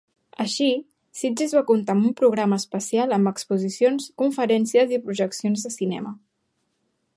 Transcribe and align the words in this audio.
Així, 0.43 0.69
Sitges 1.19 1.53
va 1.57 1.61
comptar 1.67 1.95
amb 1.97 2.07
un 2.11 2.15
programa 2.21 2.59
especial 2.63 3.13
amb 3.19 3.31
exposicions, 3.33 4.09
conferències 4.25 4.97
i 4.99 5.03
projeccions 5.07 5.69
de 5.69 5.75
cinema. 5.79 6.19